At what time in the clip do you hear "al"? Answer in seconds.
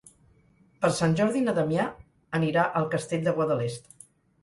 2.83-2.91